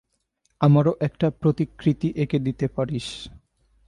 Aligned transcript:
আমারও 0.61 0.93
একটা 0.99 1.27
প্রতিকৃতি 1.31 2.07
এঁকে 2.15 2.37
দিতে 2.39 2.65
পারিস। 2.67 3.07